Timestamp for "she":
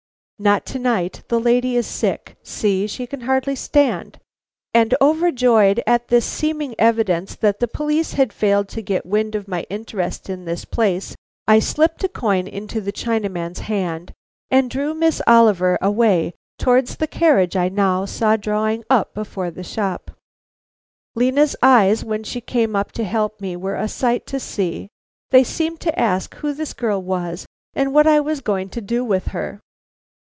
2.87-3.05, 22.23-22.41